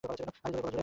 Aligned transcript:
আরো 0.03 0.13
জোরে 0.19 0.31
চালাও! 0.35 0.69